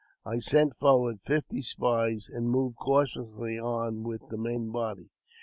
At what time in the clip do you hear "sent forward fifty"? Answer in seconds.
0.39-1.61